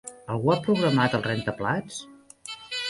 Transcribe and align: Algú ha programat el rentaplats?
Algú 0.35 0.51
ha 0.53 0.57
programat 0.69 1.19
el 1.19 1.27
rentaplats? 1.29 2.03